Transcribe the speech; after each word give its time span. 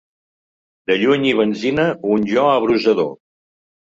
De 0.91 0.95
lluny 1.01 1.27
i 1.31 1.35
benzina 1.41 1.87
i 1.91 2.01
un 2.17 2.27
jo 2.33 2.47
abrusador. 2.55 3.13